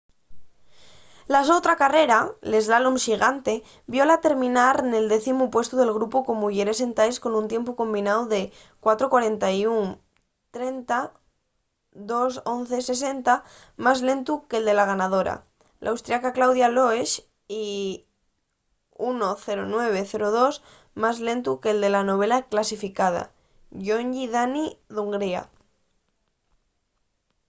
la 1.33 1.39
so 1.47 1.53
otra 1.61 1.73
carrera 1.81 2.17
l’eslalom 2.51 2.95
xigante 3.05 3.53
viola 3.95 4.23
terminar 4.27 4.75
nel 4.91 5.05
décimu 5.15 5.43
puestu 5.55 5.75
del 5.77 5.95
grupu 5.97 6.17
de 6.27 6.33
muyeres 6.41 6.79
sentaes 6.83 7.17
con 7.23 7.31
un 7.41 7.45
tiempu 7.53 7.71
combináu 7.81 8.21
de 8.33 8.41
4:41.30 8.85 10.99
2.11.60 12.11 13.33
más 13.85 13.99
lentu 14.09 14.33
que’l 14.49 14.65
de 14.69 14.73
la 14.79 14.85
ganadora 14.91 15.35
l'austriaca 15.83 16.35
claudia 16.37 16.67
loesch 16.77 17.15
y 17.65 17.67
1.09.02 19.11 21.01
más 21.01 21.17
lentu 21.27 21.51
que’l 21.61 21.79
de 21.83 21.89
la 21.95 22.03
novena 22.09 22.37
clasificada 22.51 23.23
gyöngyi 23.85 24.25
dani 24.35 24.65
d’hungría 24.93 25.43